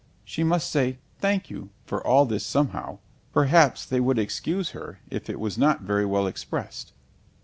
[0.25, 2.97] She must say, "Thank you," for all this somehow;
[3.31, 6.93] perhaps they would excuse her if it was not very well expressed.